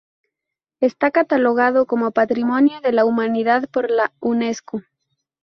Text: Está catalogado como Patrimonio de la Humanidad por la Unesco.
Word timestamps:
Está 0.79 1.11
catalogado 1.11 1.85
como 1.85 2.09
Patrimonio 2.09 2.81
de 2.81 2.91
la 2.91 3.05
Humanidad 3.05 3.69
por 3.69 3.91
la 3.91 4.11
Unesco. 4.19 4.81